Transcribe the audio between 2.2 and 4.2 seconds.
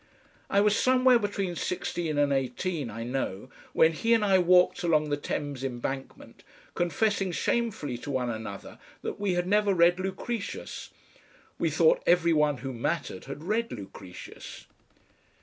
eighteen, I know, when he